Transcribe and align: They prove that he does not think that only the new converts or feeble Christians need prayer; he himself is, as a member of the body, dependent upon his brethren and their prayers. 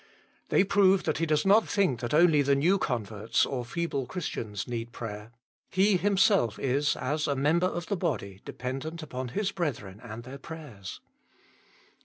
They 0.49 0.63
prove 0.63 1.03
that 1.03 1.19
he 1.19 1.27
does 1.27 1.45
not 1.45 1.69
think 1.69 1.99
that 1.99 2.11
only 2.11 2.41
the 2.41 2.55
new 2.55 2.79
converts 2.79 3.45
or 3.45 3.63
feeble 3.63 4.07
Christians 4.07 4.67
need 4.67 4.91
prayer; 4.91 5.31
he 5.69 5.95
himself 5.95 6.57
is, 6.57 6.95
as 6.95 7.27
a 7.27 7.35
member 7.35 7.67
of 7.67 7.85
the 7.85 7.95
body, 7.97 8.41
dependent 8.43 9.03
upon 9.03 9.27
his 9.27 9.51
brethren 9.51 9.99
and 10.03 10.23
their 10.23 10.39
prayers. 10.39 11.01